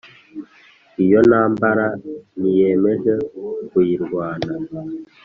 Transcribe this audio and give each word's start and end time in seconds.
iyo 1.03 1.19
ntambara 1.27 1.85
niyemeje 2.39 3.13
kuyirwana, 3.69 4.51